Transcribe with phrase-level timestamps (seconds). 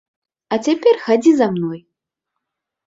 [0.55, 1.79] А цяпер хадзі за мной.